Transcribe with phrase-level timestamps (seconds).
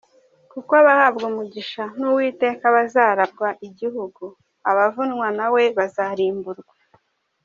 [0.51, 4.23] Kuko abahabwa umugisha n’Uwiteka bazaragwa igihugu,
[4.69, 6.73] Abavunwa na we bazarimburwa.